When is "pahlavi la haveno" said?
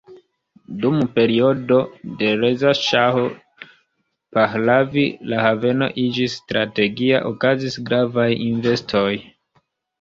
4.39-5.93